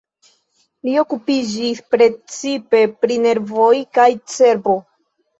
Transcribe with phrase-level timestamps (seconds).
[0.87, 3.69] Li okupiĝis precipe pri nervoj
[3.99, 4.75] kaj cerbo.